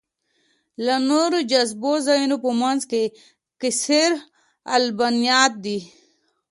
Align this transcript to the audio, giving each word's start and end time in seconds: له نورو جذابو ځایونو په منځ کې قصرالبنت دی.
له 0.85 0.95
نورو 1.09 1.37
جذابو 1.51 1.93
ځایونو 2.07 2.35
په 2.43 2.49
منځ 2.61 2.81
کې 2.91 3.03
قصرالبنت 3.61 5.51
دی. 5.65 5.79